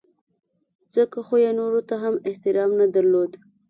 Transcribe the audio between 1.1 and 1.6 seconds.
خو یې